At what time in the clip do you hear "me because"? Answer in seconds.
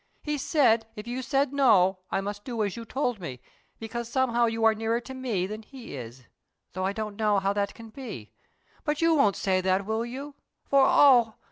3.19-4.09